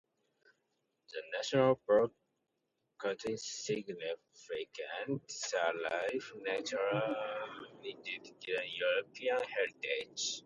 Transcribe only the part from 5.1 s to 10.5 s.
sites of natural, indigenous and early European heritage.